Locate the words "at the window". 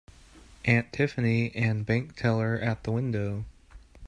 2.59-3.45